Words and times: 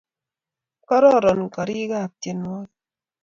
kororon 0.85 1.41
karikab 1.53 2.11
tienwogik 2.21 2.71